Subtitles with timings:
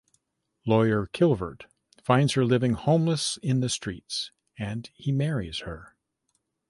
[0.65, 1.67] Lawyer Kilvert
[2.01, 5.95] finds her living homeless in the streets and he marries her.